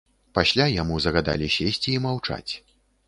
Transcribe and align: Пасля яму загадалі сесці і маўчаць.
Пасля 0.37 0.65
яму 0.81 0.95
загадалі 1.05 1.51
сесці 1.57 1.89
і 1.97 2.03
маўчаць. 2.07 2.53